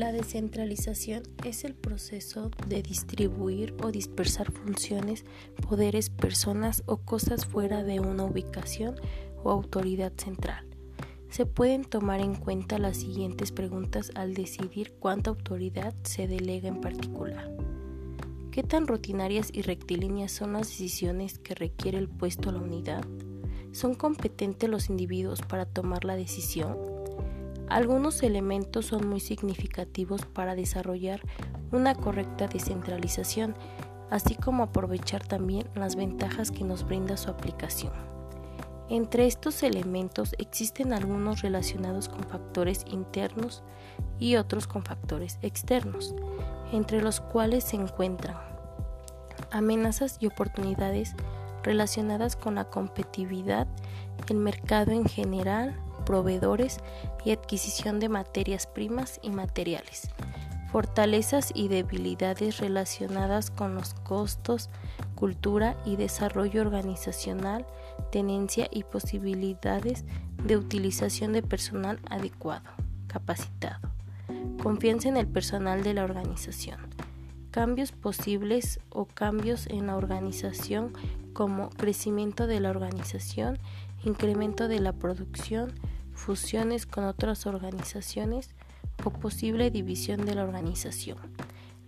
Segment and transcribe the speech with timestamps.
[0.00, 5.26] La descentralización es el proceso de distribuir o dispersar funciones,
[5.68, 8.94] poderes, personas o cosas fuera de una ubicación
[9.44, 10.64] o autoridad central.
[11.28, 16.80] Se pueden tomar en cuenta las siguientes preguntas al decidir cuánta autoridad se delega en
[16.80, 17.54] particular.
[18.52, 23.04] ¿Qué tan rutinarias y rectilíneas son las decisiones que requiere el puesto a la unidad?
[23.72, 26.99] ¿Son competentes los individuos para tomar la decisión?
[27.70, 31.20] Algunos elementos son muy significativos para desarrollar
[31.70, 33.54] una correcta descentralización,
[34.10, 37.92] así como aprovechar también las ventajas que nos brinda su aplicación.
[38.88, 43.62] Entre estos elementos existen algunos relacionados con factores internos
[44.18, 46.12] y otros con factores externos,
[46.72, 48.36] entre los cuales se encuentran
[49.52, 51.14] amenazas y oportunidades
[51.62, 53.68] relacionadas con la competitividad,
[54.28, 56.78] el mercado en general, proveedores
[57.24, 60.10] y adquisición de materias primas y materiales,
[60.72, 64.70] fortalezas y debilidades relacionadas con los costos,
[65.14, 67.64] cultura y desarrollo organizacional,
[68.10, 70.04] tenencia y posibilidades
[70.44, 72.68] de utilización de personal adecuado,
[73.06, 73.92] capacitado,
[74.64, 76.80] confianza en el personal de la organización,
[77.52, 80.92] cambios posibles o cambios en la organización
[81.34, 83.60] como crecimiento de la organización,
[84.04, 85.72] incremento de la producción,
[86.20, 88.50] fusiones con otras organizaciones
[89.04, 91.16] o posible división de la organización.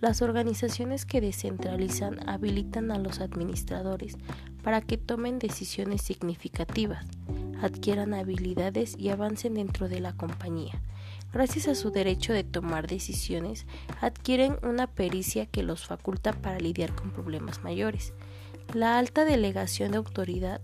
[0.00, 4.16] Las organizaciones que descentralizan habilitan a los administradores
[4.62, 7.04] para que tomen decisiones significativas,
[7.60, 10.80] adquieran habilidades y avancen dentro de la compañía.
[11.32, 13.66] Gracias a su derecho de tomar decisiones,
[14.00, 18.14] adquieren una pericia que los faculta para lidiar con problemas mayores.
[18.74, 20.60] La alta delegación de autoridad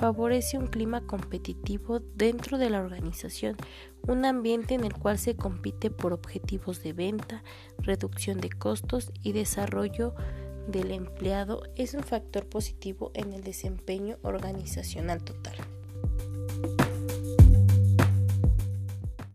[0.00, 3.56] favorece un clima competitivo dentro de la organización,
[4.08, 7.44] un ambiente en el cual se compite por objetivos de venta,
[7.76, 10.14] reducción de costos y desarrollo
[10.68, 15.56] del empleado es un factor positivo en el desempeño organizacional total.